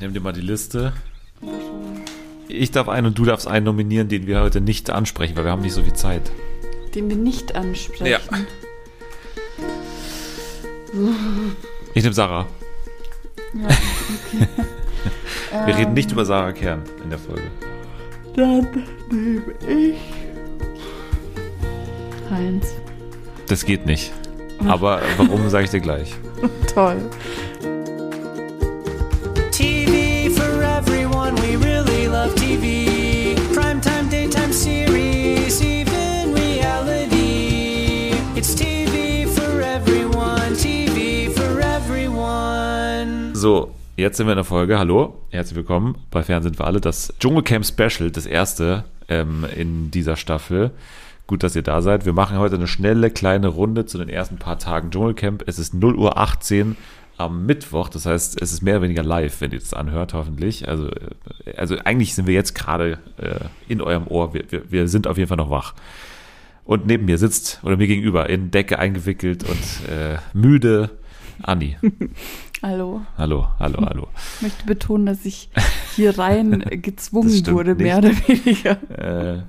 [0.00, 0.92] Nimm dir mal die Liste.
[2.48, 5.50] Ich darf einen und du darfst einen nominieren, den wir heute nicht ansprechen, weil wir
[5.50, 6.30] haben nicht so viel Zeit.
[6.94, 8.06] Den wir nicht ansprechen.
[8.06, 8.20] Ja.
[11.94, 12.46] Ich nehme Sarah.
[13.54, 14.48] Ja, okay.
[15.64, 17.50] Wir reden nicht über Sarah Kern in der Folge.
[18.34, 19.96] Dann nehme ich
[22.30, 22.74] Heinz.
[23.48, 24.12] Das geht nicht.
[24.66, 26.14] Aber warum, sage ich dir gleich.
[26.74, 26.98] Toll.
[32.08, 33.34] Love TV.
[33.52, 38.12] Primetime, daytime series, even reality.
[38.36, 43.34] It's TV for everyone, TV for everyone.
[43.34, 44.78] So, jetzt sind wir in der Folge.
[44.78, 46.80] Hallo, herzlich willkommen bei Fernsehen für alle.
[46.80, 50.70] Das Dschungelcamp Special, das erste ähm, in dieser Staffel.
[51.26, 52.06] Gut, dass ihr da seid.
[52.06, 55.42] Wir machen heute eine schnelle kleine Runde zu den ersten paar Tagen Dschungelcamp.
[55.48, 56.76] Es ist 0 Uhr 18
[57.18, 57.88] am Mittwoch.
[57.88, 60.68] Das heißt, es ist mehr oder weniger live, wenn ihr das anhört, hoffentlich.
[60.68, 64.34] Also, äh, also eigentlich sind wir jetzt gerade äh, in eurem Ohr.
[64.34, 65.74] Wir, wir, wir sind auf jeden Fall noch wach.
[66.64, 70.90] Und neben mir sitzt, oder mir gegenüber, in Decke eingewickelt und äh, müde,
[71.42, 71.76] Anni.
[72.62, 73.02] Hallo.
[73.18, 74.08] Hallo, hallo, hallo.
[74.36, 75.50] Ich möchte betonen, dass ich
[75.94, 77.82] hier rein Das gezwungen wurde, nicht.
[77.82, 79.36] mehr oder weniger.
[79.36, 79.42] Äh,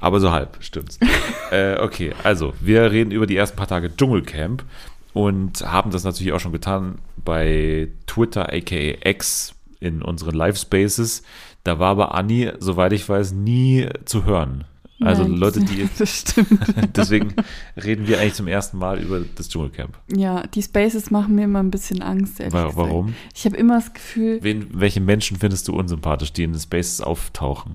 [0.00, 0.98] aber so halb, stimmt's.
[1.52, 4.64] äh, okay, also wir reden über die ersten paar Tage Dschungelcamp
[5.12, 11.22] und haben das natürlich auch schon getan bei Twitter, aka X, in unseren Live-Spaces.
[11.64, 14.64] Da war aber Anni, soweit ich weiß, nie zu hören.
[15.00, 15.88] Also Nein, Leute, die.
[15.98, 16.60] Das stimmt.
[16.96, 17.34] Deswegen
[17.76, 19.98] reden wir eigentlich zum ersten Mal über das Dschungelcamp.
[20.14, 22.76] Ja, die Spaces machen mir immer ein bisschen Angst, ehrlich Wa- gesagt.
[22.78, 23.14] Warum?
[23.34, 27.00] Ich habe immer das Gefühl, Wen, welche Menschen findest du unsympathisch, die in den Spaces
[27.00, 27.74] auftauchen?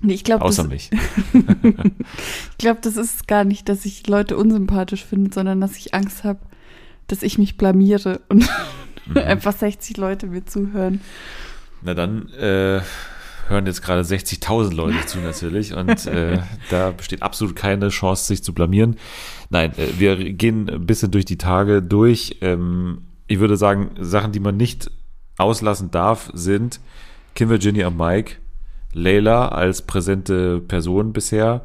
[0.00, 0.90] nee, ich glaube, Außer das, mich.
[1.32, 6.22] ich glaub, das ist gar nicht, dass ich Leute unsympathisch finde, sondern dass ich Angst
[6.24, 6.38] habe,
[7.12, 8.48] dass ich mich blamiere und
[9.06, 9.16] Mhm.
[9.18, 11.00] einfach 60 Leute mir zuhören.
[11.82, 12.80] Na dann äh,
[13.48, 16.38] hören jetzt gerade 60.000 Leute zu natürlich und äh,
[16.70, 18.96] da besteht absolut keine Chance, sich zu blamieren.
[19.50, 22.38] Nein, äh, wir gehen ein bisschen durch die Tage durch.
[22.40, 24.90] Ähm, ich würde sagen, Sachen, die man nicht
[25.38, 26.80] auslassen darf, sind
[27.34, 28.36] Kim Virginia und Mike,
[28.92, 31.64] Layla als präsente Person bisher.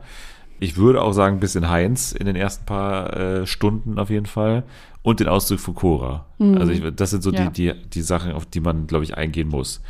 [0.59, 4.25] Ich würde auch sagen, ein bisschen Heinz in den ersten paar äh, Stunden auf jeden
[4.25, 4.63] Fall.
[5.07, 6.25] Und den Auszug von Cora.
[6.37, 7.49] Also ich, das sind so Ja.
[7.49, 9.81] die, die, die Sachen, auf die man, glaube ich, eingehen muss.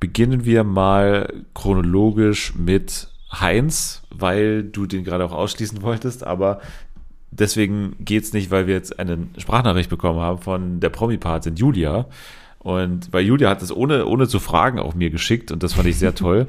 [0.00, 6.60] Beginnen wir mal chronologisch mit Heinz, weil du den gerade auch ausschließen wolltest, aber
[7.30, 12.04] deswegen geht's nicht, weil wir jetzt eine Sprachnachricht bekommen haben von der Promi-Patin Julia.
[12.58, 15.88] Und weil Julia hat es ohne, ohne zu fragen auch mir geschickt und das fand
[15.88, 16.48] ich sehr toll.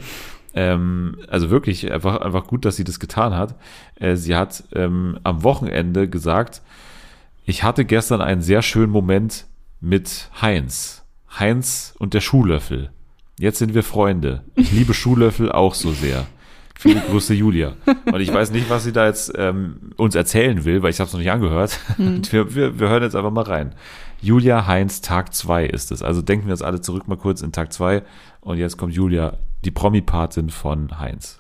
[0.53, 3.55] Ähm, also wirklich einfach, einfach gut, dass sie das getan hat.
[3.95, 6.61] Äh, sie hat ähm, am Wochenende gesagt,
[7.47, 9.45] ich hatte gestern einen sehr schönen Moment
[9.79, 11.05] mit Heinz.
[11.39, 12.91] Heinz und der Schuhlöffel.
[13.39, 14.43] Jetzt sind wir Freunde.
[14.55, 16.27] Ich liebe Schuhlöffel auch so sehr.
[16.77, 17.75] Viele Grüße, Julia.
[18.05, 21.07] Und ich weiß nicht, was sie da jetzt ähm, uns erzählen will, weil ich habe
[21.07, 21.79] es noch nicht angehört.
[21.97, 23.73] Und wir, wir, wir hören jetzt einfach mal rein.
[24.21, 26.03] Julia Heinz, Tag 2 ist es.
[26.03, 28.03] Also denken wir uns alle zurück mal kurz in Tag 2.
[28.41, 31.39] Und jetzt kommt Julia, die Promi-Patin von Heinz.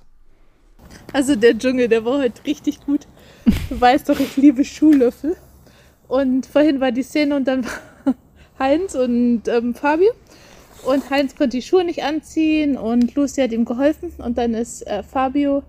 [1.11, 3.07] Also der Dschungel, der war heute richtig gut.
[3.69, 5.35] Du weißt doch, ich liebe Schuhlöffel.
[6.07, 8.15] Und vorhin war die Szene und dann war
[8.59, 10.11] Heinz und ähm, Fabio.
[10.85, 14.11] Und Heinz konnte die Schuhe nicht anziehen und Lucy hat ihm geholfen.
[14.19, 15.63] Und dann ist äh, Fabio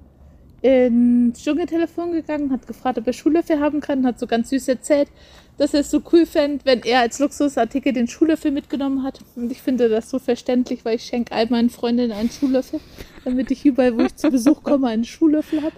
[0.60, 5.08] ins Dschungeltelefon gegangen, hat gefragt, ob er Schuhlöffel haben kann, hat so ganz süß erzählt,
[5.56, 9.20] dass er es so cool fände, wenn er als Luxusartikel den Schuhlöffel mitgenommen hat.
[9.36, 12.80] Und ich finde das so verständlich, weil ich schenke all meinen Freundinnen einen Schuhlöffel,
[13.24, 15.74] damit ich überall, wo ich zu Besuch komme, einen Schuhlöffel habe.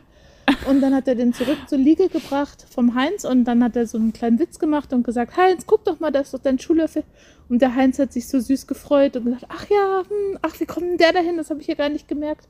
[0.69, 3.87] Und dann hat er den zurück zur Liege gebracht vom Heinz und dann hat er
[3.87, 6.59] so einen kleinen Witz gemacht und gesagt, Heinz, guck doch mal, das ist doch dein
[6.59, 7.05] Schuhlöffel.
[7.49, 10.67] Und der Heinz hat sich so süß gefreut und gesagt, ach ja, hm, ach, wie
[10.67, 11.37] kommt denn der dahin?
[11.37, 12.49] Das habe ich ja gar nicht gemerkt.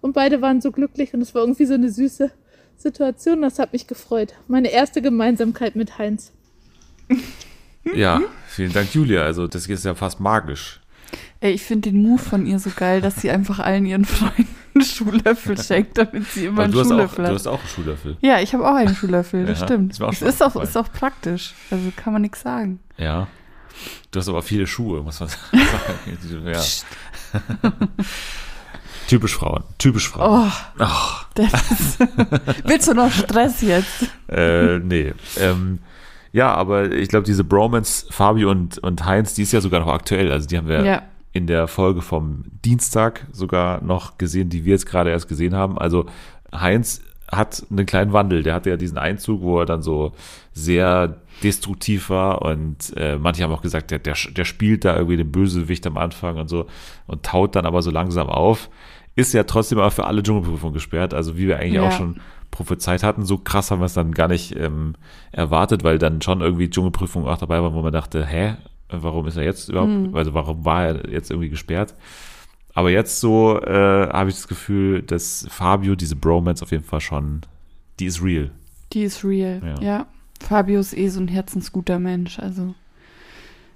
[0.00, 2.30] Und beide waren so glücklich und es war irgendwie so eine süße
[2.76, 3.42] Situation.
[3.42, 4.34] Das hat mich gefreut.
[4.48, 6.32] Meine erste Gemeinsamkeit mit Heinz.
[7.94, 9.22] Ja, vielen Dank, Julia.
[9.22, 10.80] Also das ist ja fast magisch.
[11.40, 14.61] Ey, ich finde den Move von ihr so geil, dass sie einfach allen ihren Freunden
[14.84, 17.34] Schuhlöffel schenkt, damit sie immer einen hast auch, Schuhlöffel du hat.
[17.34, 18.16] hast auch einen Schuhlöffel.
[18.20, 19.92] Ja, ich habe auch einen Schuhlöffel, das Ja, stimmt.
[19.92, 21.54] ist Es ist auch, ist auch praktisch.
[21.70, 22.80] Also kann man nichts sagen.
[22.98, 23.26] Ja.
[24.10, 26.52] Du hast aber viele Schuhe, muss man sagen.
[29.08, 29.64] Typisch Frauen.
[29.78, 30.50] Typisch Frauen.
[30.78, 30.82] Oh,
[31.42, 31.98] ist,
[32.64, 34.06] Willst du noch Stress jetzt?
[34.28, 35.12] äh, nee.
[35.38, 35.80] Ähm,
[36.32, 39.92] ja, aber ich glaube, diese Bromance, Fabio und, und Heinz, die ist ja sogar noch
[39.92, 40.32] aktuell.
[40.32, 41.02] Also die haben wir Ja.
[41.32, 45.78] In der Folge vom Dienstag sogar noch gesehen, die wir jetzt gerade erst gesehen haben.
[45.78, 46.06] Also
[46.54, 48.42] Heinz hat einen kleinen Wandel.
[48.42, 50.12] Der hatte ja diesen Einzug, wo er dann so
[50.52, 55.16] sehr destruktiv war und äh, manche haben auch gesagt, der, der, der spielt da irgendwie
[55.16, 56.66] den Bösewicht am Anfang und so
[57.06, 58.68] und taut dann aber so langsam auf.
[59.16, 61.88] Ist ja trotzdem aber für alle Dschungelprüfungen gesperrt, also wie wir eigentlich Ja.
[61.88, 62.20] auch schon
[62.50, 63.24] prophezeit hatten.
[63.24, 64.94] So krass haben wir es dann gar nicht ähm,
[65.32, 68.56] erwartet, weil dann schon irgendwie Dschungelprüfungen auch dabei waren, wo man dachte, hä,
[69.00, 71.94] warum ist er jetzt überhaupt, also warum war er jetzt irgendwie gesperrt?
[72.74, 77.00] Aber jetzt so äh, habe ich das Gefühl, dass Fabio diese Bromance auf jeden Fall
[77.00, 77.42] schon,
[78.00, 78.50] die ist real.
[78.92, 79.60] Die ist real.
[79.64, 79.82] Ja.
[79.82, 80.06] Ja.
[80.40, 82.38] Fabio ist eh so ein herzensguter Mensch.
[82.38, 82.74] Also,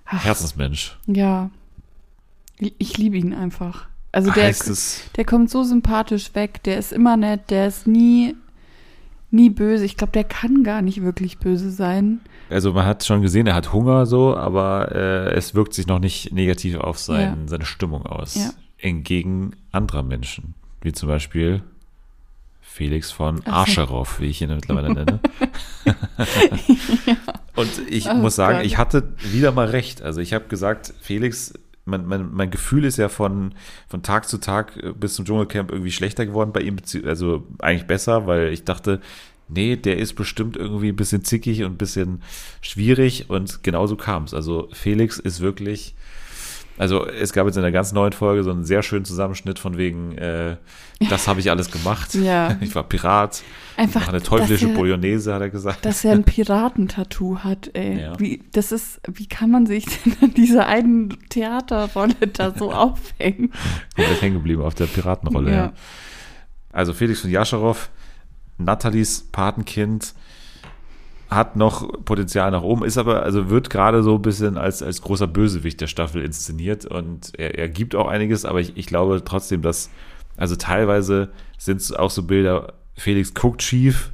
[0.06, 0.98] ach, Herzensmensch.
[1.06, 1.50] ja.
[2.58, 3.86] Ich, liebe ihn einfach.
[4.12, 4.54] Also der,
[5.16, 6.62] der kommt so sympathisch weg.
[6.62, 7.50] Der ist immer nett.
[7.50, 8.34] Der ist nie,
[9.30, 9.84] nie böse.
[9.84, 12.20] Ich glaube, der kann gar nicht wirklich böse sein.
[12.50, 15.98] also man hat schon gesehen, er hat Hunger so, aber äh, es wirkt sich noch
[15.98, 17.48] nicht negativ auf sein, Ja.
[17.48, 18.34] seine Stimmung aus.
[18.36, 18.50] Ja.
[18.78, 21.62] Entgegen anderer Menschen, wie zum Beispiel
[22.60, 23.60] Felix von Ach.
[23.60, 25.18] Arscherow, wie ich ihn mittlerweile nenne.
[27.56, 28.66] Und ich Oh muss sagen, Gott.
[28.66, 30.02] ich hatte wieder mal recht.
[30.02, 31.54] Also ich habe gesagt, Felix,
[31.86, 33.54] mein, mein, mein Gefühl ist ja von,
[33.88, 37.86] von Tag zu Tag äh, bis zum Dschungelcamp irgendwie schlechter geworden bei ihm, also eigentlich
[37.86, 39.00] besser, weil ich dachte,
[39.48, 42.22] nee, der ist bestimmt irgendwie ein bisschen zickig und ein bisschen
[42.60, 44.34] schwierig und genauso kam es.
[44.34, 45.94] Also Felix ist wirklich,
[46.78, 49.76] also es gab jetzt in der ganz neuen Folge so einen sehr schönen Zusammenschnitt von
[49.76, 50.56] wegen, äh,
[51.10, 52.14] das habe ich alles gemacht.
[52.26, 52.56] Ja.
[52.60, 53.42] Ich war Pirat,
[53.76, 55.84] Einfach, eine teuflische er, Bolognese, hat er gesagt.
[55.84, 58.00] dass er ein Piratentattoo hat, ey.
[58.00, 58.18] Ja.
[58.18, 63.52] Wie, das ist, wie kann man sich denn an dieser einen Theaterrolle da so aufhängen?
[63.94, 65.50] komplett hängen geblieben auf der Piratenrolle.
[65.50, 65.56] Ja.
[65.56, 65.72] Ja.
[66.72, 67.88] Also Felix von Jascherow,
[68.58, 70.14] Nathalies Patenkind,
[71.28, 75.02] hat noch Potenzial nach oben, ist aber, also wird gerade so ein bisschen als, als
[75.02, 79.22] großer Bösewicht der Staffel inszeniert und er, er gibt auch einiges, aber ich, ich glaube
[79.24, 79.90] trotzdem, dass,
[80.36, 84.12] also teilweise sind es auch so Bilder, Felix guckt schief,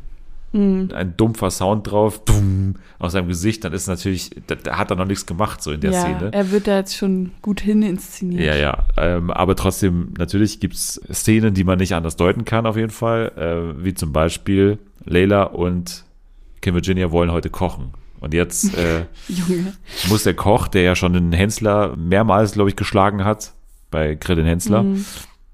[0.55, 4.97] ein dumpfer Sound drauf, dumm, aus seinem Gesicht, dann ist natürlich, da, da hat er
[4.97, 6.31] noch nichts gemacht, so in der ja, Szene.
[6.31, 8.45] er wird da jetzt schon gut hin inszeniert.
[8.45, 8.87] Ja, ja.
[8.99, 12.91] Ähm, aber trotzdem, natürlich gibt es Szenen, die man nicht anders deuten kann, auf jeden
[12.91, 13.33] Fall.
[13.79, 16.05] Äh, wie zum Beispiel Layla und
[16.63, 17.91] Kim Virginia wollen heute kochen.
[18.21, 19.05] Und jetzt äh,
[20.09, 23.53] muss der Koch, der ja schon den Hensler mehrmals, glaube ich, geschlagen hat,
[23.91, 25.05] bei Grill den Hensler, Mhm.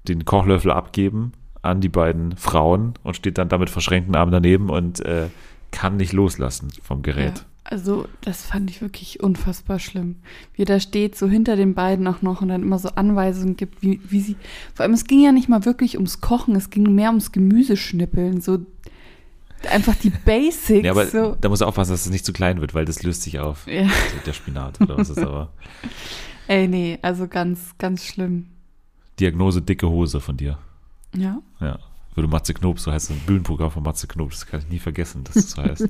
[0.07, 5.01] den Kochlöffel abgeben an die beiden Frauen und steht dann damit verschränkten Armen daneben und
[5.01, 5.27] äh,
[5.71, 7.39] kann nicht loslassen vom Gerät.
[7.39, 10.15] Ja, also das fand ich wirklich unfassbar schlimm.
[10.53, 13.57] Wie er da steht, so hinter den beiden auch noch und dann immer so Anweisungen
[13.57, 14.35] gibt, wie, wie sie.
[14.73, 18.39] Vor allem, es ging ja nicht mal wirklich ums Kochen, es ging mehr ums Gemüseschnippeln.
[18.41, 18.59] So
[19.67, 20.85] einfach die Basics.
[20.85, 21.35] Ja, aber so.
[21.39, 23.67] da muss er aufpassen, dass es nicht zu klein wird, weil das löst sich auf.
[23.67, 23.81] Ja.
[23.81, 25.51] Also der Spinat oder was ist aber.
[26.47, 28.47] Ey, nee, also ganz, ganz schlimm.
[29.19, 30.57] Diagnose dicke Hose von dir.
[31.15, 31.39] Ja.
[31.59, 31.79] Ja.
[32.15, 35.23] Würde Matze Knob, so heißt ein Bühnenprogramm von Matze Knob, das kann ich nie vergessen,
[35.23, 35.87] dass es so heißt.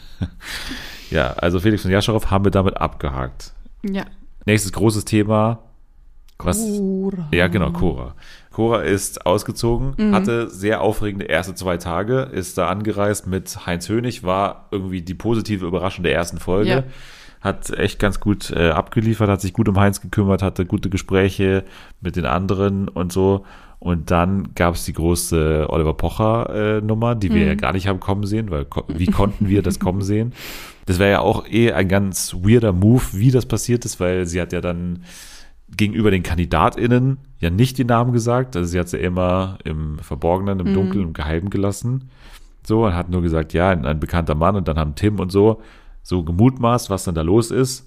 [1.10, 3.52] ja, also Felix von Jascharow haben wir damit abgehakt.
[3.82, 4.04] Ja.
[4.44, 5.62] Nächstes großes Thema.
[6.46, 7.28] Was, Cora.
[7.32, 8.14] ja, genau, Cora.
[8.52, 10.14] Cora ist ausgezogen, Mhm.
[10.14, 15.14] hatte sehr aufregende erste zwei Tage, ist da angereist mit Heinz Hönig, war irgendwie die
[15.14, 16.70] positive Überraschung der ersten Folge.
[16.70, 16.82] Ja.
[17.40, 21.64] Hat echt ganz gut äh, abgeliefert, hat sich gut um Heinz gekümmert, hatte gute Gespräche
[22.02, 23.44] mit den anderen und so.
[23.78, 27.48] Und dann gab es die große Oliver Pocher-Nummer, die wir Mhm.
[27.48, 30.32] ja gar nicht haben kommen sehen, weil ko- wie konnten wir das kommen sehen?
[30.84, 34.40] Das wäre ja auch eh ein ganz weirder Move, wie das passiert ist, weil sie
[34.40, 35.04] hat ja dann
[35.76, 38.56] gegenüber den KandidatInnen ja nicht die Namen gesagt.
[38.56, 40.74] Also sie hat sie immer im Verborgenen, im Mhm.
[40.74, 42.10] Dunkeln, im Geheimen gelassen.
[42.66, 45.60] So, und hat nur gesagt, ja, ein, bekannter Mann und dann haben Tim und so
[46.02, 47.86] so gemutmaßt, was dann da los ist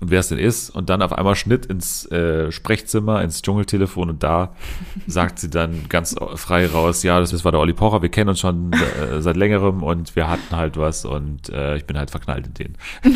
[0.00, 0.70] und wer es denn ist.
[0.70, 4.54] Und dann auf einmal Schnitt ins äh, Sprechzimmer, ins Dschungeltelefon und da
[5.06, 8.40] sagt sie dann ganz frei raus, ja, das war der Olli Pocher, wir kennen uns
[8.40, 12.46] schon äh, seit längerem und wir hatten halt was und äh, ich bin halt verknallt
[12.46, 12.76] in den.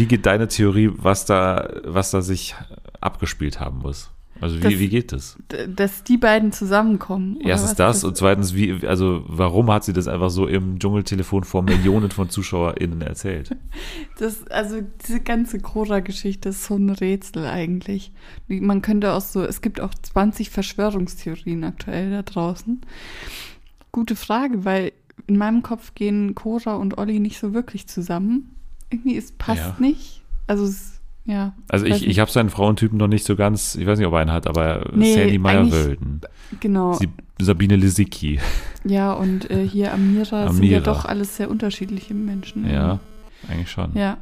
[0.00, 2.54] Wie geht deine Theorie, was da, was da sich
[3.02, 4.10] abgespielt haben muss?
[4.40, 5.36] Also wie, Das- wie geht das?
[5.68, 7.38] Dass die beiden zusammenkommen.
[7.42, 7.76] Erstens was?
[7.76, 12.10] das und zweitens, wie, also warum hat sie das einfach so im Dschungeltelefon vor Millionen
[12.10, 13.54] von ZuschauerInnen erzählt?
[14.18, 18.12] Das, also diese ganze Cora-Geschichte ist so ein Rätsel eigentlich.
[18.48, 22.80] Man könnte auch so, es gibt auch 20 Verschwörungstheorien aktuell da draußen.
[23.92, 24.92] Gute Frage, weil
[25.26, 28.54] in meinem Kopf gehen Cora und Olli nicht so wirklich zusammen.
[28.90, 29.76] Irgendwie, es passt Ja.
[29.78, 30.22] nicht.
[30.46, 31.54] Also es, ja.
[31.68, 32.06] Also ich, nicht.
[32.08, 34.46] ich habe seinen Frauentypen noch nicht so ganz, ich weiß nicht, ob er einen hat,
[34.46, 36.20] aber Nee, Sandy Meyer-Wölden,
[36.60, 36.94] Genau.
[36.94, 37.08] Sie-
[37.40, 38.38] Sabine Lisicki,
[38.84, 40.80] ja, und äh, hier Amira, sind ja Amira.
[40.80, 42.68] doch alles sehr unterschiedliche Menschen.
[42.70, 42.98] ja,
[43.48, 43.92] eigentlich schon.
[43.94, 44.18] Ja.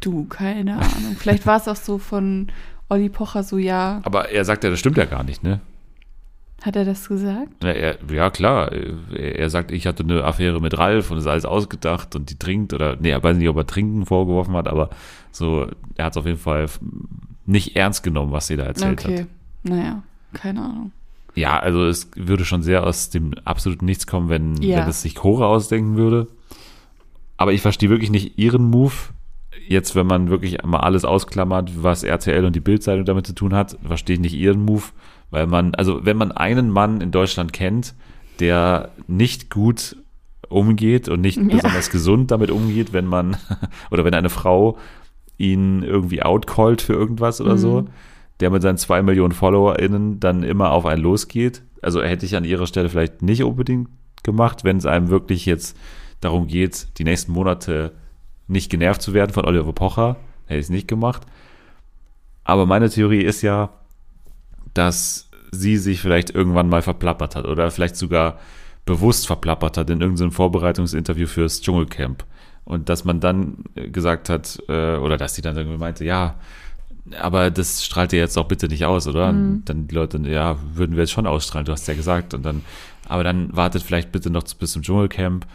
[0.00, 1.16] Du, keine Ahnung.
[1.18, 2.48] Vielleicht war es auch so von
[2.88, 5.60] Olli Pocher so, ja, Aber er sagt ja, das stimmt ja gar nicht, ne?
[6.62, 7.62] Hat er das gesagt?
[7.62, 8.72] Ja, er, ja klar.
[8.72, 12.38] Er, er sagt, ich hatte eine Affäre mit Ralf und ist alles ausgedacht und die
[12.38, 14.90] trinkt oder, nee, er weiß nicht, ob er Trinken vorgeworfen hat, aber
[15.30, 16.66] so, er hat es auf jeden Fall
[17.46, 19.20] nicht ernst genommen, was sie da erzählt okay.
[19.20, 19.26] hat.
[19.62, 20.92] Naja, keine Ahnung.
[21.34, 24.78] Ja, also es würde schon sehr aus dem absoluten Nichts kommen, wenn, Ja.
[24.80, 26.26] wenn es sich Cora ausdenken würde.
[27.36, 28.92] Aber ich verstehe wirklich nicht ihren Move.
[29.68, 33.54] Jetzt, wenn man wirklich mal alles ausklammert, was RTL und die Bildzeitung damit zu tun
[33.54, 34.84] hat, verstehe ich nicht ihren Move,
[35.30, 37.94] weil man, also wenn man einen Mann in Deutschland kennt,
[38.40, 39.96] der nicht gut
[40.48, 41.44] umgeht und nicht Ja.
[41.44, 43.36] besonders gesund damit umgeht, wenn man
[43.90, 44.78] oder wenn eine Frau
[45.36, 47.86] ihn irgendwie outcallt für irgendwas oder so,
[48.40, 51.62] der mit seinen zwei Millionen FollowerInnen dann immer auf einen losgeht.
[51.82, 53.88] Also hätte ich an ihrer Stelle vielleicht nicht unbedingt
[54.24, 55.76] gemacht, wenn es einem wirklich jetzt
[56.20, 57.92] darum geht, die nächsten Monate
[58.48, 60.16] nicht genervt zu werden von Oliver Pocher,
[60.46, 61.22] hätte ich es nicht gemacht.
[62.44, 63.70] Aber meine Theorie ist ja,
[64.78, 68.38] dass sie sich vielleicht irgendwann mal verplappert hat oder vielleicht sogar
[68.84, 72.24] bewusst verplappert hat in irgendeinem Vorbereitungsinterview fürs Dschungelcamp.
[72.64, 76.36] Und dass man dann äh, gesagt hat, äh, oder dass sie dann irgendwie meinte, ja,
[77.20, 79.30] aber das strahlt ihr jetzt auch bitte nicht aus, oder?
[79.30, 82.34] Und dann die Leute, ja, würden wir jetzt schon ausstrahlen, du hast ja gesagt.
[82.34, 82.62] Und dann,
[83.08, 85.46] aber dann wartet vielleicht bitte noch bis zum Dschungelcamp.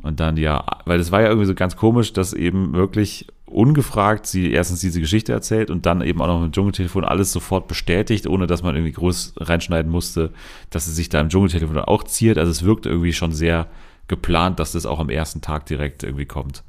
[0.00, 4.26] Und dann, ja, weil es war ja irgendwie so ganz komisch, dass eben wirklich ungefragt
[4.26, 8.26] sie erstens diese Geschichte erzählt und dann eben auch noch im Dschungeltelefon alles sofort bestätigt,
[8.26, 10.32] ohne dass man irgendwie groß reinschneiden musste,
[10.70, 12.38] dass sie sich da im Dschungeltelefon auch ziert.
[12.38, 13.66] Also es wirkt irgendwie schon sehr
[14.06, 16.64] geplant, dass das auch am ersten Tag direkt irgendwie kommt.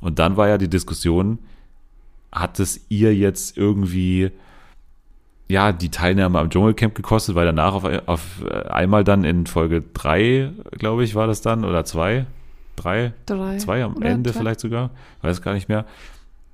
[0.00, 1.38] Und dann war ja die Diskussion,
[2.32, 4.30] hat es ihr jetzt irgendwie
[5.50, 10.52] ja, die Teilnahme am Dschungelcamp gekostet, weil danach auf, auf einmal dann in Folge drei,
[10.70, 12.26] glaube ich, war das dann, oder zwei,
[12.76, 13.58] drei, Drei.
[13.58, 14.38] zwei am Ende drei?
[14.38, 14.90] vielleicht sogar,
[15.22, 15.86] weiß gar nicht mehr,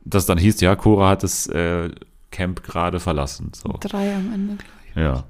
[0.07, 1.91] dass dann hieß, ja, Cora hat das äh,
[2.31, 3.51] Camp gerade verlassen.
[3.55, 3.77] So.
[3.81, 4.97] Drei am Ende, glaube ich.
[4.97, 5.25] Ja.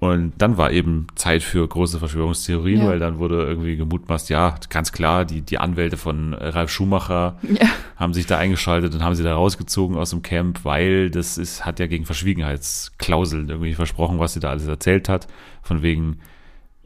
[0.00, 2.86] Und dann war eben Zeit für große Verschwörungstheorien, Ja.
[2.86, 7.66] weil dann wurde irgendwie gemutmaßt, ja, ganz klar, die, die Anwälte von Ralf Schumacher Ja.
[7.96, 11.66] haben sich da eingeschaltet und haben sie da rausgezogen aus dem Camp, weil das ist,
[11.66, 15.26] hat ja gegen Verschwiegenheitsklauseln irgendwie versprochen, was sie da alles erzählt hat.
[15.62, 16.18] Von wegen,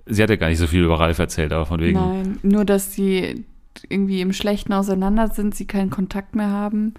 [0.07, 2.65] sie hat ja gar nicht so viel über Ralf erzählt, aber von wegen, Nein, nur
[2.65, 3.45] dass sie
[3.89, 6.95] irgendwie im Schlechten auseinander sind, sie keinen Kontakt mehr haben.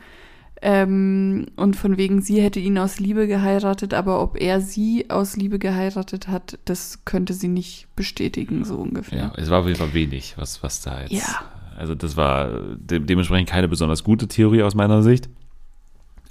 [0.66, 5.36] Ähm, und von wegen, sie hätte ihn aus Liebe geheiratet, aber ob er sie aus
[5.36, 9.20] Liebe geheiratet hat, das könnte sie nicht bestätigen, so ungefähr.
[9.20, 11.12] ja, es war auf jeden Fall wenig, was, was da jetzt.
[11.12, 11.44] Ja.
[11.76, 15.28] Also das war de dementsprechend keine besonders gute Theorie aus meiner Sicht.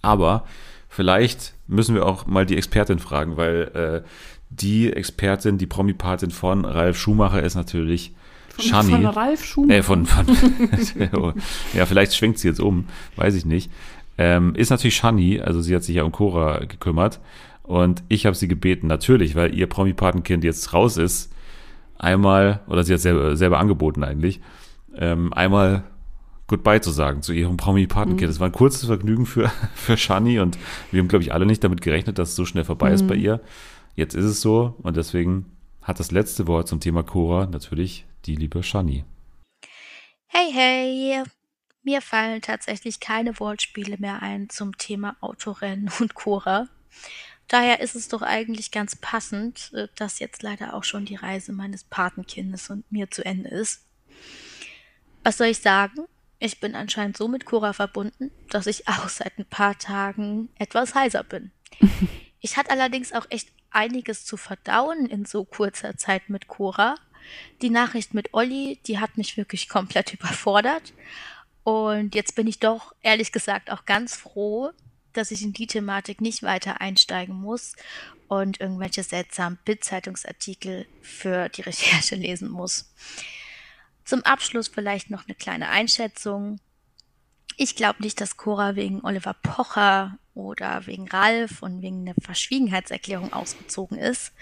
[0.01, 0.45] Aber
[0.89, 4.09] vielleicht müssen wir auch mal die Expertin fragen, weil äh,
[4.49, 8.15] die Expertin, die Promi-Patin von Ralf Schumacher ist natürlich
[8.55, 8.91] Von, Shani.
[8.91, 9.79] von Ralf Schumacher.
[9.79, 10.27] Äh, von, von
[11.75, 13.71] ja, vielleicht schwenkt sie jetzt um, weiß ich nicht.
[14.19, 17.21] Ähm, ist natürlich Shani, also sie hat sich ja um Cora gekümmert.
[17.63, 21.33] Und ich habe sie gebeten, natürlich, weil ihr Promi-Patenkind jetzt raus ist,
[21.97, 24.41] einmal, oder sie hat selber, selber angeboten eigentlich,
[24.97, 25.85] ähm, einmal
[26.49, 28.29] Goodbye zu sagen zu ihrem Promi-Patenkind.
[28.29, 30.59] Das war ein kurzes Vergnügen für, für Shani und
[30.91, 33.15] wir haben, glaube ich, alle nicht damit gerechnet, dass es so schnell vorbei ist bei
[33.15, 33.41] ihr.
[33.95, 35.47] Jetzt ist es so und deswegen
[35.81, 39.05] hat das letzte Wort zum Thema Cora natürlich die liebe Shani.
[40.27, 41.23] Hey, hey!
[41.83, 46.69] Mir fallen tatsächlich keine Wortspiele mehr ein zum Thema Autorennen und Cora.
[47.49, 51.53] Daher ist es doch eigentlich ganz passend, äh, dass jetzt leider auch schon die Reise
[51.53, 53.85] meines Patenkindes und mir zu Ende ist.
[55.23, 56.07] Was soll ich sagen?
[56.39, 60.95] Ich bin anscheinend so mit Cora verbunden, dass ich auch seit ein paar Tagen etwas
[60.95, 61.53] heiser bin.
[62.45, 66.97] Ich hatte allerdings auch echt einiges zu verdauen in so kurzer Zeit mit Cora.
[67.61, 70.93] Die Nachricht mit Olli, die hat mich wirklich komplett überfordert.
[71.65, 74.71] Und jetzt bin ich doch, ehrlich gesagt, auch ganz froh,
[75.13, 77.77] dass ich in die Thematik nicht weiter einsteigen muss
[78.29, 82.93] und irgendwelche seltsamen Bild-Zeitungsartikel für die Recherche lesen muss.
[84.05, 86.59] Zum Abschluss vielleicht noch eine kleine Einschätzung.
[87.57, 93.33] Ich glaube nicht, dass Cora wegen Oliver Pocher oder wegen Ralf und wegen einer Verschwiegenheitserklärung
[93.33, 94.33] ausgezogen ist.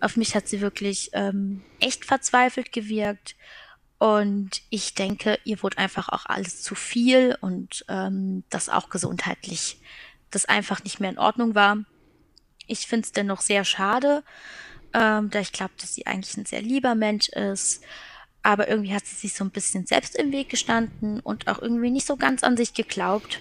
[0.00, 3.36] Auf mich hat sie wirklich ähm, echt verzweifelt gewirkt.
[3.98, 9.80] Und ich denke, ihr wurde einfach auch alles zu viel und ähm, das auch gesundheitlich,
[10.30, 11.78] das einfach nicht mehr in Ordnung war.
[12.66, 14.22] Ich finde es dennoch sehr schade,
[14.92, 17.82] ähm, da ich glaube, dass sie eigentlich ein sehr lieber Mensch ist.
[18.42, 21.90] Aber irgendwie hat sie sich so ein bisschen selbst im Weg gestanden und auch irgendwie
[21.90, 23.40] nicht so ganz an sich geglaubt.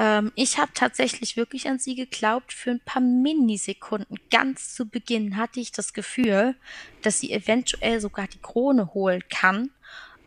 [0.00, 2.54] Ähm, ich habe tatsächlich wirklich an sie geglaubt.
[2.54, 6.56] Für ein paar Minisekunden ganz zu Beginn hatte ich das Gefühl,
[7.02, 9.70] dass sie eventuell sogar die Krone holen kann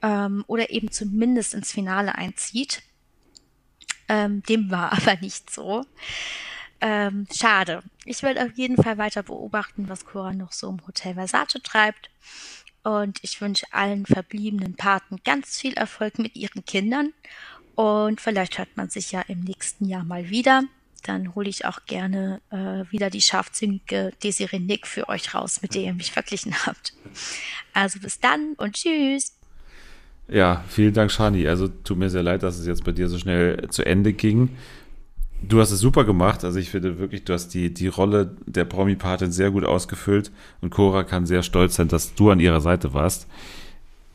[0.03, 2.83] ähm, oder eben zumindest ins Finale einzieht.
[4.07, 5.83] Ähm, dem war aber nicht so.
[6.79, 7.81] Ähm, schade.
[8.05, 12.11] Ich werde auf jeden Fall weiter beobachten, was Cora noch so im Hotel Versace treibt.
[12.83, 17.13] Und ich wünsche allen verbliebenen Paten ganz viel Erfolg mit ihren Kindern.
[17.75, 20.63] Und vielleicht hört man sich ja im nächsten Jahr mal wieder.
[21.03, 25.75] Dann hole ich auch gerne äh, wieder die scharfzüngige Desiree Nick für euch raus, mit
[25.75, 26.93] der ihr mich verglichen habt.
[27.73, 29.33] Also bis dann und tschüss.
[30.29, 31.47] Ja, vielen Dank, Shani.
[31.47, 34.49] Also tut mir sehr leid, dass es jetzt bei dir so schnell zu Ende ging.
[35.41, 36.45] Du hast es super gemacht.
[36.45, 40.69] Also ich finde wirklich, du hast die, die Rolle der Promi-Patin sehr gut ausgefüllt und
[40.69, 43.27] Cora kann sehr stolz sein, dass du an ihrer Seite warst.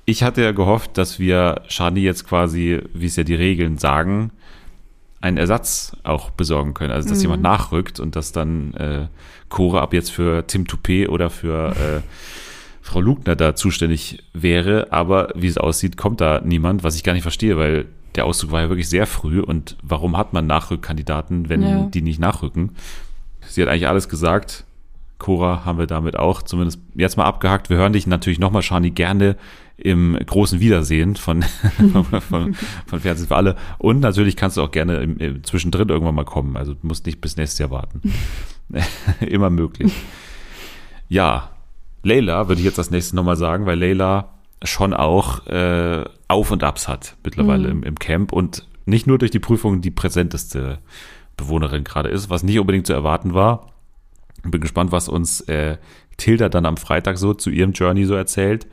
[0.08, 4.30] Ich hatte ja gehofft, dass wir Shani jetzt quasi, wie es ja die Regeln sagen,
[5.20, 6.92] einen Ersatz auch besorgen können.
[6.92, 7.24] Also dass Mhm.
[7.24, 9.08] jemand nachrückt und dass dann äh,
[9.50, 12.00] Cora ab jetzt für Tim Toupet oder für äh,
[12.80, 17.12] Frau Lugner da zuständig wäre, aber wie es aussieht, kommt da niemand, was ich gar
[17.12, 17.84] nicht verstehe, weil
[18.14, 21.82] der Auszug war ja wirklich sehr früh und warum hat man Nachrückkandidaten, wenn Ja.
[21.92, 22.70] die nicht nachrücken?
[23.46, 24.64] Sie hat eigentlich alles gesagt.
[25.18, 27.68] Cora haben wir damit auch zumindest jetzt mal abgehakt.
[27.68, 29.36] Wir hören dich natürlich nochmal, Shani, gerne
[29.78, 32.54] im großen Wiedersehen von, von,
[32.86, 33.56] von, Fernsehen für alle.
[33.78, 36.56] Und natürlich kannst du auch gerne im, im zwischendrin irgendwann mal kommen.
[36.56, 38.02] Also du musst nicht bis nächstes Jahr warten.
[39.20, 39.92] Immer möglich.
[41.08, 41.50] Ja,
[42.02, 46.64] Leila würde ich jetzt als nächstes nochmal sagen, weil Leila schon auch äh, Auf und
[46.64, 50.80] Abs hat mittlerweile im, im Camp und nicht nur durch die Prüfung die präsenteste
[51.36, 53.72] Bewohnerin gerade ist, was nicht unbedingt zu erwarten war.
[54.42, 55.78] Bin gespannt, was uns äh,
[56.16, 58.66] Tilda dann am Freitag so zu ihrem Journey so erzählt.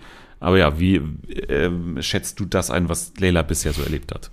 [0.45, 1.01] Aber ja, wie
[1.49, 4.29] ähm, schätzt du das ein, was Leila bisher so erlebt hat?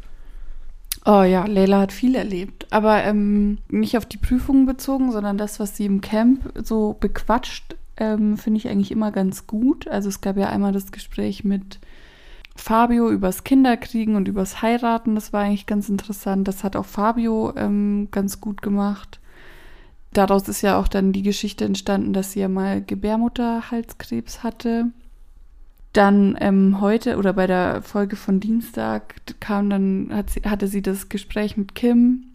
[1.07, 2.67] Oh ja, Leila hat viel erlebt.
[2.69, 7.77] Aber ähm, nicht auf die Prüfungen bezogen, sondern das, was sie im Camp so bequatscht,
[7.97, 9.89] ähm, finde ich eigentlich immer ganz gut.
[9.89, 11.79] Also es gab ja einmal das Gespräch mit
[12.57, 15.15] Fabio übers Kinderkriegen und übers Heiraten.
[15.15, 16.47] Das war eigentlich ganz interessant.
[16.47, 19.19] Das hat auch Fabio ähm, ganz gut gemacht.
[20.13, 24.93] Daraus ist ja auch dann die Geschichte entstanden, dass sie ja mal Gebärmutterhalskrebs hatte.
[25.93, 30.81] Dann ähm, heute oder bei der Folge von Dienstag kam dann, hat sie, hatte sie
[30.81, 32.33] das Gespräch mit Kim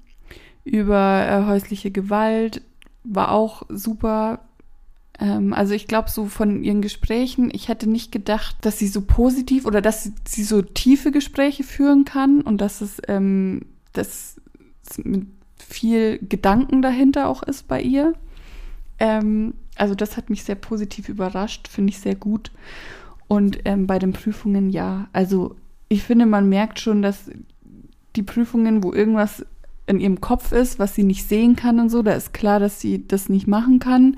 [0.63, 2.61] über äh, häusliche Gewalt,
[3.03, 4.41] war auch super.
[5.19, 9.01] Ähm, also ich glaube, so von ihren Gesprächen, ich hätte nicht gedacht, dass sie so
[9.01, 14.35] positiv oder dass sie, sie so tiefe Gespräche führen kann und dass es, ähm, dass
[14.87, 15.27] es mit
[15.57, 18.13] viel Gedanken dahinter auch ist bei ihr.
[18.99, 22.51] Ähm, also das hat mich sehr positiv überrascht, finde ich sehr gut.
[23.27, 25.07] Und ähm, bei den Prüfungen ja.
[25.13, 25.55] Also
[25.89, 27.29] ich finde, man merkt schon, dass
[28.15, 29.45] die Prüfungen, wo irgendwas
[29.85, 32.81] in ihrem Kopf ist, was sie nicht sehen kann und so, da ist klar, dass
[32.81, 34.17] sie das nicht machen kann.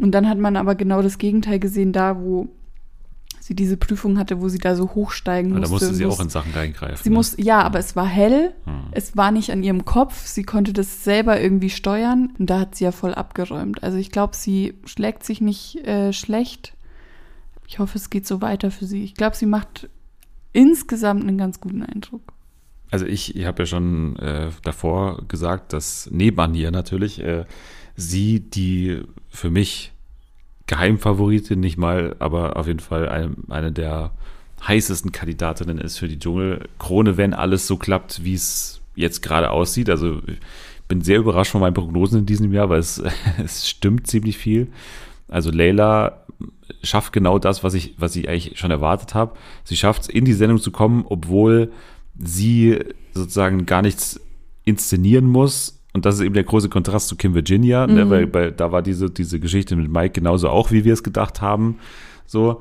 [0.00, 2.48] Und dann hat man aber genau das Gegenteil gesehen, da wo
[3.50, 5.86] sie diese Prüfung hatte, wo sie da so hochsteigen Aber musste.
[5.86, 7.02] da musste sie auch in Sachen reingreifen.
[7.02, 7.16] Sie ne?
[7.16, 8.52] muss, ja, aber es war hell.
[8.64, 8.84] Hm.
[8.92, 10.26] Es war nicht an ihrem Kopf.
[10.26, 12.32] Sie konnte das selber irgendwie steuern.
[12.38, 13.82] Und da hat sie ja voll abgeräumt.
[13.82, 16.74] Also ich glaube, sie schlägt sich nicht äh, schlecht.
[17.70, 19.04] Ich hoffe, es geht so weiter für sie.
[19.04, 19.88] Ich glaube, sie macht
[20.52, 22.32] insgesamt einen ganz guten Eindruck.
[22.90, 27.44] Also ich, ich habe ja schon äh, davor gesagt, dass nebenan hier natürlich äh,
[27.94, 29.92] sie die für mich
[30.66, 34.10] Geheimfavoritin nicht mal, aber auf jeden Fall ein, eine der
[34.66, 39.88] heißesten Kandidatinnen ist für die Dschungelkrone, wenn alles so klappt, wie es jetzt gerade aussieht.
[39.88, 40.40] Also ich
[40.88, 43.00] bin sehr überrascht von meinen Prognosen in diesem Jahr, weil es,
[43.44, 44.72] es stimmt ziemlich viel.
[45.28, 46.19] Also Leila
[46.82, 49.34] schafft genau das, was ich, was ich eigentlich schon erwartet habe.
[49.64, 51.72] Sie schafft es, in die Sendung zu kommen, obwohl
[52.18, 52.78] sie
[53.12, 54.20] sozusagen gar nichts
[54.64, 55.80] inszenieren muss.
[55.92, 58.10] Und das ist eben der große Kontrast zu Kim Virginia, ne, Mhm.
[58.10, 61.40] weil, weil da war diese, diese Geschichte mit Mike genauso auch, wie wir es gedacht
[61.40, 61.78] haben.
[62.26, 62.60] So.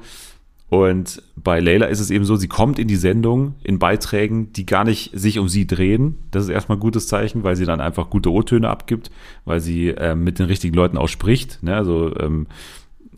[0.70, 4.68] Und bei Leila ist es eben so, sie kommt in die Sendung in Beiträgen, die
[4.68, 6.18] gar nicht sich um sie drehen.
[6.30, 9.10] Das ist erstmal ein gutes Zeichen, weil sie dann einfach gute O-Töne abgibt,
[9.46, 11.64] weil sie ähm, mit den richtigen Leuten auch spricht.
[11.64, 11.76] Ne?
[11.76, 12.46] Also ähm,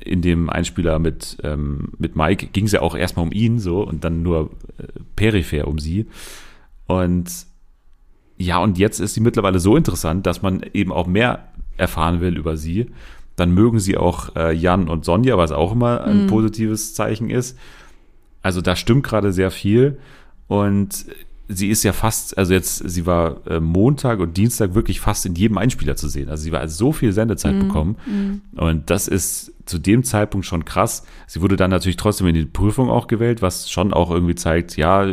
[0.03, 3.81] in dem Einspieler mit, ähm, mit Mike ging es ja auch erstmal um ihn so
[3.83, 4.83] und dann nur äh,
[5.15, 6.07] peripher um sie.
[6.87, 7.29] Und
[8.37, 12.37] ja, und jetzt ist sie mittlerweile so interessant, dass man eben auch mehr erfahren will
[12.37, 12.87] über sie.
[13.35, 16.27] Dann mögen sie auch äh, Jan und Sonja, was auch immer ein Mhm.
[16.27, 17.57] positives Zeichen ist.
[18.41, 19.99] Also da stimmt gerade sehr viel.
[20.47, 21.05] Und
[21.53, 25.35] sie ist ja fast, also jetzt, sie war äh, Montag und Dienstag wirklich fast in
[25.35, 26.29] jedem Einspieler zu sehen.
[26.29, 27.97] Also sie war so viel Sendezeit bekommen.
[28.55, 31.05] Und das ist zu dem Zeitpunkt schon krass.
[31.27, 34.77] Sie wurde dann natürlich trotzdem in die Prüfung auch gewählt, was schon auch irgendwie zeigt,
[34.77, 35.07] ja,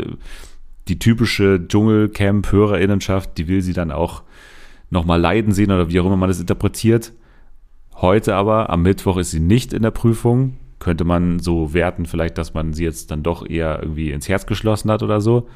[0.88, 4.22] die typische Dschungelcamp-Hörerinnenschaft, die will sie dann auch
[4.90, 7.12] nochmal leiden sehen oder wie auch immer man das interpretiert.
[7.94, 10.56] Heute aber, am Mittwoch ist sie nicht in der Prüfung.
[10.78, 14.46] Könnte man so werten, vielleicht, dass man sie jetzt dann doch eher irgendwie ins Herz
[14.46, 15.48] geschlossen hat oder so.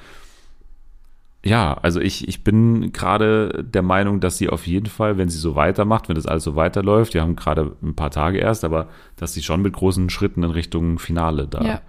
[1.44, 5.38] Ja, also ich, ich bin gerade der Meinung, dass sie auf jeden Fall, wenn sie
[5.38, 8.88] so weitermacht, wenn das alles so weiterläuft, wir haben gerade ein paar Tage erst, aber
[9.16, 11.80] dass sie schon mit großen Schritten in Richtung Finale da Ja.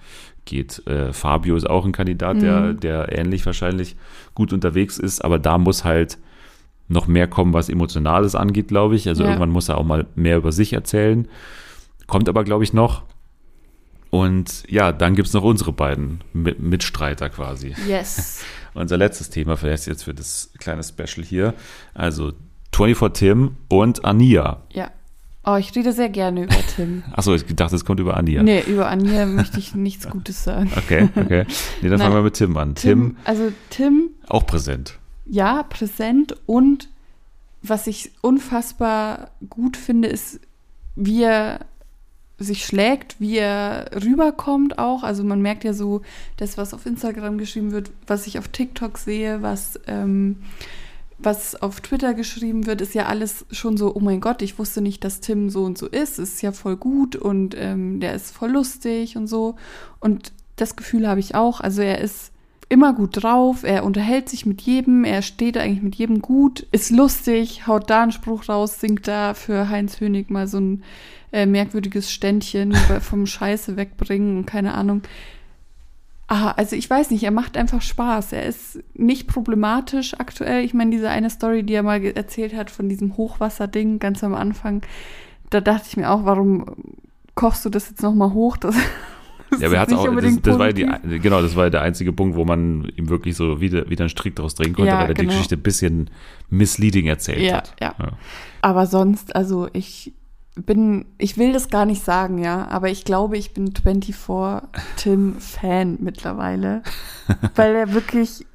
[0.45, 0.85] geht.
[0.87, 2.79] Äh, Fabio ist auch ein Kandidat, der, Mhm.
[2.79, 3.95] der ähnlich wahrscheinlich
[4.33, 6.17] gut unterwegs ist, aber da muss halt
[6.87, 9.07] noch mehr kommen, was Emotionales angeht, glaube ich.
[9.07, 9.29] Also Ja.
[9.29, 11.27] irgendwann muss er auch mal mehr über sich erzählen.
[12.07, 13.03] Kommt aber, glaube ich, noch.
[14.09, 17.73] Und ja, dann gibt es noch unsere beiden Mi- Mitstreiter quasi.
[17.87, 18.43] Yes.
[18.73, 21.53] Unser letztes Thema vielleicht jetzt für das kleine Special hier.
[21.93, 22.33] Also
[22.75, 24.61] 24 Tim und Ania.
[24.71, 24.91] Ja.
[25.45, 27.03] Oh, ich rede sehr gerne über Tim.
[27.11, 28.41] Achso, ich dachte, es kommt über Ania.
[28.43, 30.71] Nee, über Anja möchte ich nichts Gutes sagen.
[30.77, 31.45] Okay, okay.
[31.81, 31.99] Nee, dann Nein.
[31.99, 32.75] fangen wir mit Tim an.
[32.75, 34.97] Tim, also Tim, auch präsent.
[35.25, 36.89] ja, präsent und
[37.61, 40.39] was ich unfassbar gut finde, ist,
[40.95, 41.61] wie er
[42.39, 45.03] sich schlägt, wie er rüberkommt auch.
[45.03, 46.01] Also man merkt ja so,
[46.37, 50.37] das, was auf Instagram geschrieben wird, was ich auf TikTok sehe, was, ähm,
[51.19, 54.81] was auf Twitter geschrieben wird, ist ja alles schon so, oh mein Gott, ich wusste
[54.81, 56.19] nicht, dass Tim so und so ist.
[56.19, 59.55] Ist ja voll gut und ähm, der ist voll lustig und so.
[59.99, 61.61] Und das Gefühl habe ich auch.
[61.61, 62.32] Also er ist
[62.73, 66.89] immer gut drauf, er unterhält sich mit jedem, er steht eigentlich mit jedem gut, ist
[66.89, 70.83] lustig, haut da einen Spruch raus, singt da für Heinz Hönig mal so ein
[71.31, 75.03] äh, merkwürdiges Ständchen vom Scheiße wegbringen und keine Ahnung.
[76.27, 78.33] Ah, also ich weiß nicht, er macht einfach Spaß.
[78.33, 80.65] Er ist nicht problematisch aktuell.
[80.65, 84.33] Ich meine, diese eine Story, die er mal erzählt hat von diesem Hochwasserding ganz am
[84.33, 84.81] Anfang,
[85.51, 86.65] da dachte ich mir auch, warum
[87.35, 88.57] kochst du das jetzt nochmal hoch?
[88.57, 88.75] Das
[89.59, 91.81] Ja, aber er hat auch, das, das war ja die, genau, das war ja der
[91.81, 94.99] einzige Punkt, wo man ihm wirklich so wieder, wieder einen Strick draus drehen konnte, Ja,
[95.01, 95.33] weil er die genau.
[95.33, 96.09] Geschichte ein bisschen
[96.49, 97.75] misleading erzählt Ja, hat.
[97.81, 97.95] ja.
[98.61, 100.13] Aber sonst, also ich
[100.55, 104.15] bin, ich will das gar nicht sagen, ja, aber ich glaube, ich bin 24
[104.97, 106.83] Tim Fan mittlerweile,
[107.55, 108.45] weil er wirklich,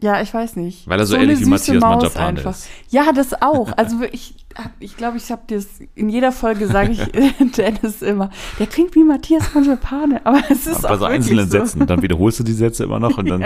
[0.00, 0.86] ja, ich weiß nicht.
[0.88, 2.50] Weil er so eine ähnlich wie Matthias einfach.
[2.52, 2.68] ist.
[2.90, 3.72] Ja, das auch.
[3.76, 7.00] Also ich, hab- ich glaube, ich habe dir das in jeder Folge sage ich
[7.56, 8.30] Dennis immer.
[8.58, 11.58] Der klingt wie Matthias Manjapane, aber es ist Bei auch so einzelnen so.
[11.58, 11.86] Sätzen.
[11.86, 13.40] Dann wiederholst du die Sätze immer noch und dann,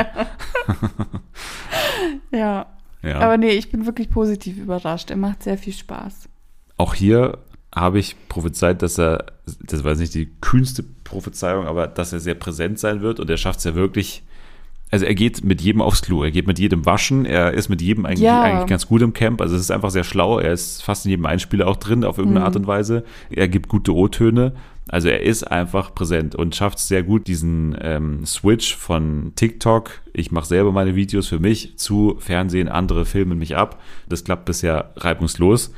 [2.33, 2.67] ja.
[3.03, 3.19] Ja.
[3.19, 5.11] Aber nee, ich bin wirklich positiv überrascht.
[5.11, 6.29] Er macht sehr viel Spaß.
[6.77, 7.39] Auch hier
[7.75, 9.27] habe ich prophezeit, dass er,
[9.61, 13.29] das war jetzt nicht die kühnste Prophezeiung, aber dass er sehr präsent sein wird und
[13.31, 14.23] er schafft es ja wirklich.
[14.93, 17.81] Also er geht mit jedem aufs Klo, er geht mit jedem waschen, er ist mit
[17.81, 18.43] jedem eigentlich, Ja.
[18.43, 19.41] eigentlich ganz gut im Camp.
[19.41, 22.19] Also es ist einfach sehr schlau, er ist fast in jedem Einspieler auch drin, auf
[22.19, 22.47] irgendeine Mhm.
[22.47, 23.03] Art und Weise.
[23.31, 24.53] Er gibt gute O-Töne.
[24.89, 30.03] Also er ist einfach präsent und schafft es sehr gut, diesen ähm, Switch von TikTok,
[30.13, 33.81] ich mache selber meine Videos für mich, zu Fernsehen, andere filmen mich ab.
[34.09, 35.73] Das klappt bisher reibungslos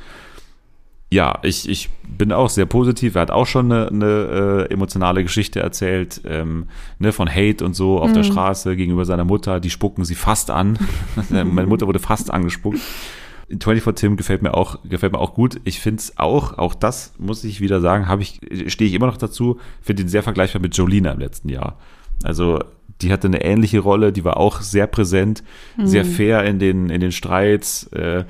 [1.15, 3.15] ja, ich, ich bin auch sehr positiv.
[3.15, 6.67] Er hat auch schon eine, eine äh, emotionale Geschichte erzählt, ähm,
[6.99, 9.61] ne, von Hate und so auf der Straße gegenüber seiner Mutter.
[9.61, 10.77] Die spucken sie fast an.
[11.29, 12.79] Meine Mutter wurde fast angespuckt.
[13.47, 15.61] 24 Tim gefällt mir auch, gefällt mir auch gut.
[15.63, 19.07] Ich finde es auch, auch das muss ich wieder sagen, habe ich, stehe ich immer
[19.07, 21.77] noch dazu, finde ihn sehr vergleichbar mit Jolina im letzten Jahr.
[22.23, 22.59] Also,
[23.01, 25.43] die hatte eine ähnliche Rolle, die war auch sehr präsent,
[25.77, 27.87] sehr fair in den, in den Streits.
[27.87, 28.25] Äh,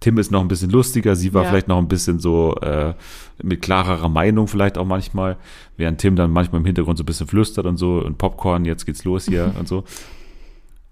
[0.00, 1.48] Tim ist noch ein bisschen lustiger, sie war Ja.
[1.48, 2.94] vielleicht noch ein bisschen so äh,
[3.42, 5.36] mit klarerer Meinung vielleicht auch manchmal,
[5.76, 8.84] während Tim dann manchmal im Hintergrund so ein bisschen flüstert und so und Popcorn, jetzt
[8.86, 9.84] geht's los hier und so.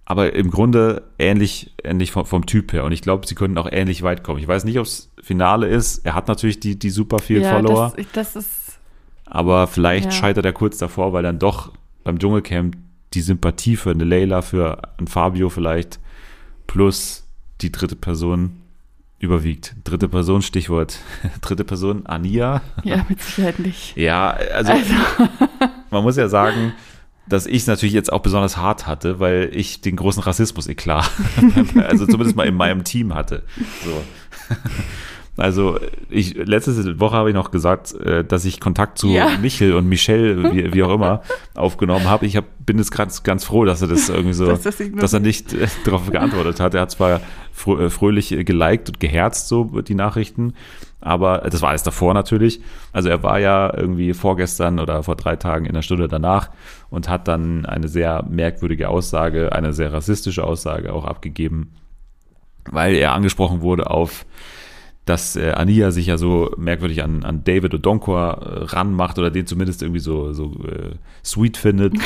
[0.06, 2.84] Aber im Grunde ähnlich, ähnlich vom, vom Typ her.
[2.84, 4.38] Und ich glaube, sie könnten auch ähnlich weit kommen.
[4.38, 6.04] Ich weiß nicht, ob es Finale ist.
[6.04, 7.92] Er hat natürlich die, die super vielen ja, Follower.
[7.96, 8.78] Das, das ist,
[9.24, 10.10] Aber vielleicht Ja.
[10.10, 11.72] scheitert er kurz davor, weil dann doch
[12.04, 12.76] beim Dschungelcamp
[13.14, 16.00] die Sympathie für eine Leila, für ein Fabio vielleicht,
[16.66, 17.26] plus
[17.62, 18.56] die dritte Person
[19.24, 19.74] überwiegt.
[19.84, 20.98] Dritte Person, Stichwort
[21.40, 22.62] dritte Person, Ania.
[22.84, 23.96] ja, mit Sicherheit nicht.
[23.96, 24.72] Ja, also,
[25.90, 26.72] man muss ja sagen,
[27.26, 31.10] dass ich es natürlich jetzt auch besonders hart hatte, weil ich den großen Rassismus-Eklat,
[31.88, 33.44] also zumindest mal in meinem Team hatte.
[33.84, 34.02] So.
[35.36, 39.30] Also ich letzte Woche habe ich noch gesagt, äh, dass ich Kontakt zu Ja.
[39.40, 41.22] Michel und Michelle, wie, wie auch immer,
[41.54, 42.24] aufgenommen habe.
[42.26, 45.12] Ich hab, bin jetzt ganz, ganz froh, dass er das irgendwie so, Dass das dass
[45.12, 46.74] er nicht äh, darauf geantwortet hat.
[46.74, 47.20] Er hat zwar
[47.52, 50.54] frö äh, fröhlich äh, geliked und geherzt so die Nachrichten,
[51.00, 52.60] aber das war alles davor natürlich.
[52.92, 56.50] Also er war ja irgendwie vorgestern oder vor drei Tagen in der Stunde danach
[56.90, 61.72] und hat dann eine sehr merkwürdige Aussage, eine sehr rassistische Aussage auch abgegeben,
[62.70, 64.24] weil er angesprochen wurde auf
[65.04, 69.46] dass äh, Ania sich ja so merkwürdig an, an David Odonkor äh, ranmacht oder den
[69.46, 71.94] zumindest irgendwie so, so äh, sweet findet.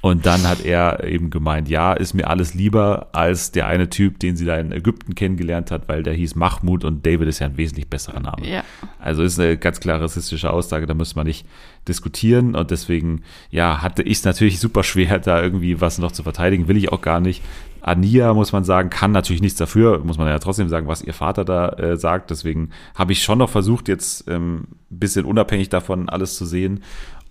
[0.00, 4.20] Und dann hat er eben gemeint, ja, ist mir alles lieber als der eine Typ,
[4.20, 7.48] den sie da in Ägypten kennengelernt hat, weil der hieß Mahmoud und David ist ja
[7.48, 8.48] ein wesentlich besserer Name.
[8.48, 8.62] Ja.
[9.00, 11.46] Also ist eine ganz klar rassistische Aussage, da muss man nicht
[11.88, 16.22] diskutieren und deswegen, ja, hatte ich es natürlich super schwer, da irgendwie was noch zu
[16.22, 17.42] verteidigen, will ich auch gar nicht.
[17.80, 21.14] Ania, muss man sagen, kann natürlich nichts dafür, muss man ja trotzdem sagen, was ihr
[21.14, 22.30] Vater da äh, sagt.
[22.30, 26.82] Deswegen habe ich schon noch versucht, jetzt ähm, ein bisschen unabhängig davon alles zu sehen.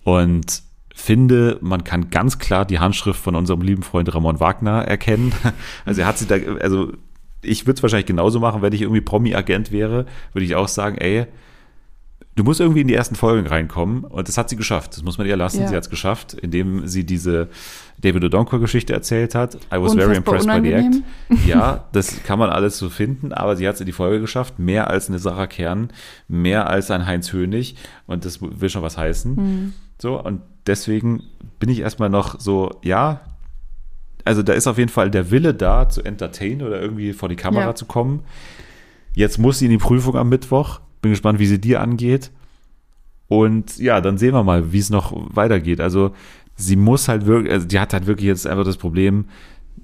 [0.04, 0.62] Und
[0.94, 5.32] finde, man kann ganz klar die Handschrift von unserem lieben Freund Ramon Wagner erkennen.
[5.84, 6.92] Also er hat sie da, also
[7.42, 10.98] ich würde es wahrscheinlich genauso machen, wenn ich irgendwie Promi-Agent wäre, würde ich auch sagen,
[10.98, 11.26] ey,
[12.38, 14.92] du musst irgendwie in die ersten Folgen reinkommen und das hat sie geschafft.
[14.96, 15.60] Das muss man ihr lassen.
[15.62, 15.68] Ja.
[15.68, 17.48] Sie hat es geschafft, indem sie diese
[18.00, 19.56] David Odonkor-Geschichte erzählt hat.
[19.56, 20.84] I was very Unfassbar impressed by the act.
[20.84, 21.04] unangenehm.
[21.46, 24.58] Ja, das kann man alles so finden, aber sie hat es in die Folge geschafft.
[24.58, 25.90] Mehr als eine Sarah Kern,
[26.28, 27.74] mehr als ein Heinz Hönig
[28.06, 29.36] und das will schon was heißen.
[29.36, 29.72] Hm.
[30.00, 31.24] So, und deswegen
[31.58, 33.20] bin ich erstmal noch so, ja,
[34.24, 37.36] also da ist auf jeden Fall der Wille da, zu entertainen oder irgendwie vor die
[37.36, 37.74] Kamera Ja.
[37.74, 38.22] zu kommen.
[39.14, 40.80] Jetzt muss sie in die Prüfung am Mittwoch.
[41.00, 42.30] Bin gespannt, wie sie dir angeht.
[43.28, 45.80] Und ja, dann sehen wir mal, wie es noch weitergeht.
[45.80, 46.12] Also
[46.56, 49.26] sie muss halt wirklich, also die hat halt wirklich jetzt einfach das Problem,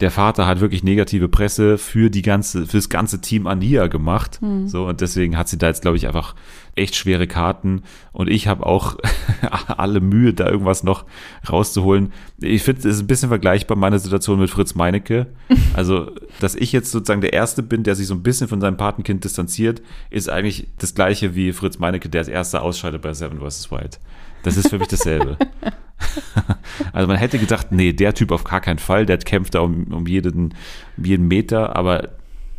[0.01, 4.41] der Vater hat wirklich negative Presse für die ganze, für das ganze Team Ania gemacht.
[4.67, 6.35] So, und deswegen hat sie da jetzt, glaube ich, einfach
[6.75, 7.83] echt schwere Karten.
[8.13, 8.97] Und ich habe auch
[9.69, 11.05] alle Mühe, da irgendwas noch
[11.49, 12.13] rauszuholen.
[12.39, 15.27] Ich finde, es ist ein bisschen vergleichbar meine Situation mit Fritz Meinecke.
[15.75, 18.77] Also, dass ich jetzt sozusagen der Erste bin, der sich so ein bisschen von seinem
[18.77, 23.41] Patenkind distanziert, ist eigentlich das gleiche wie Fritz Meinecke, der als Erster ausscheidet bei Seven
[23.41, 23.73] vs.
[23.73, 23.99] Wild.
[24.45, 25.37] Das ist für mich dasselbe.
[26.93, 29.85] Also man hätte gedacht, nee, der Typ auf gar keinen Fall, der kämpft da um,
[29.93, 30.55] um, jeden,
[30.97, 32.11] um jeden Meter, aber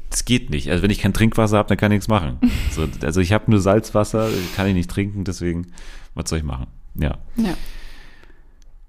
[0.10, 0.70] es geht nicht.
[0.70, 2.40] Also wenn ich kein Trinkwasser habe, dann kann ich nichts machen.
[2.72, 5.68] So, also ich habe nur Salzwasser, kann ich nicht trinken, deswegen,
[6.14, 6.68] was soll ich machen?
[6.96, 7.18] Ja.
[7.38, 7.56] Ja.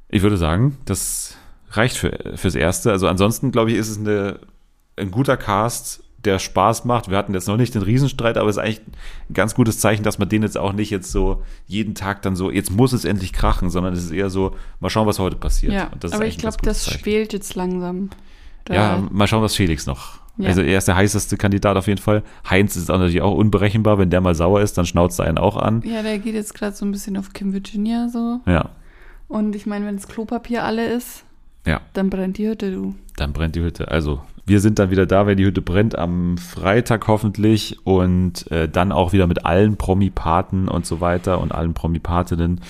[0.09, 1.37] Ich würde sagen, das
[1.71, 2.91] reicht für, fürs Erste.
[2.91, 4.41] Also ansonsten, glaube ich, ist es eine,
[4.97, 7.09] ein guter Cast, der Spaß macht.
[7.11, 8.81] Wir hatten jetzt noch nicht den Riesenstreit, aber es ist eigentlich
[9.31, 12.35] ein ganz gutes Zeichen, dass man den jetzt auch nicht jetzt so jeden Tag dann
[12.35, 15.37] so, jetzt muss es endlich krachen, sondern es ist eher so, mal schauen, was heute
[15.37, 15.73] passiert.
[15.73, 15.91] ja.
[16.13, 18.11] Aber ich glaube, das spielt jetzt langsam.
[18.65, 20.19] Da- Ja, mal schauen, was Felix noch.
[20.39, 20.49] Ja.
[20.49, 22.23] Also er ist der heißeste Kandidat auf jeden Fall.
[22.51, 23.97] Heinz ist auch natürlich auch unberechenbar.
[23.99, 25.81] Wenn der mal sauer ist, dann schnauzt er einen auch an.
[25.87, 28.41] ja, der geht jetzt gerade so ein bisschen auf Kim Virginia so.
[28.47, 28.71] Ja,
[29.29, 31.25] Und ich meine, wenn das Klopapier alle ist,
[31.67, 32.95] ja, dann brennt die Hütte, du.
[33.17, 33.89] dann brennt die Hütte.
[33.91, 38.69] Also wir sind dann wieder da, wenn die Hütte brennt, am Freitag hoffentlich und äh,
[38.69, 42.61] dann auch wieder mit allen Promi-Paten und so weiter und allen Promi-Patinnen.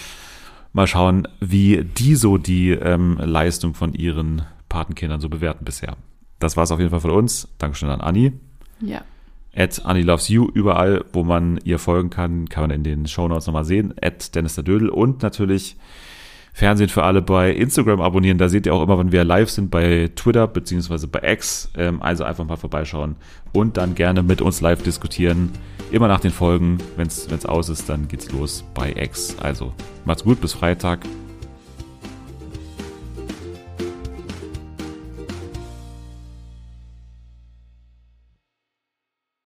[0.72, 5.96] Mal schauen, wie die so die ähm, Leistung von ihren Patenkindern so bewerten bisher.
[6.38, 7.48] Das war es auf jeden Fall von uns.
[7.58, 8.32] Dankeschön an Anni.
[8.80, 9.02] Ja.
[9.54, 13.46] At Annie Loves You, überall, wo man ihr folgen kann, kann man in den Shownotes
[13.46, 13.94] nochmal sehen.
[14.00, 15.76] At Dennis der Dödel und natürlich
[16.56, 18.38] Fernsehen für alle bei Instagram abonnieren.
[18.38, 21.70] Da seht ihr auch immer, wenn wir live sind bei Twitter beziehungsweise bei X.
[21.76, 23.16] Ähm, also einfach mal vorbeischauen
[23.52, 25.50] und dann gerne mit uns live diskutieren.
[25.90, 26.78] Immer nach den Folgen.
[26.96, 29.36] Wenn es aus ist, dann geht's los bei X.
[29.38, 29.74] Also
[30.06, 31.00] macht's gut, bis Freitag.